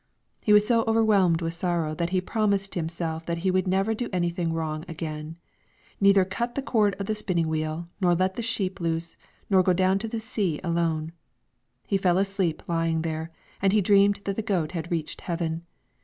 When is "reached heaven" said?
14.89-15.67